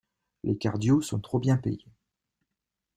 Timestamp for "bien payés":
1.37-1.85